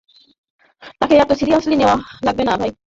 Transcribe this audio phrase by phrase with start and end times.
[0.99, 1.95] তাকে এতো সিরিয়াসলি নেওয়া
[2.25, 2.71] লাগবে না, ভাই।